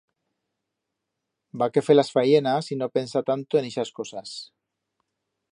B'ha 1.61 1.67
que 1.75 1.83
fer 1.89 1.97
las 1.97 2.11
fayenas 2.17 2.71
y 2.71 2.79
no 2.81 2.91
pensar 2.97 3.25
tanto 3.31 3.63
en 3.63 3.71
ixas 3.73 3.95
cosas. 4.01 4.37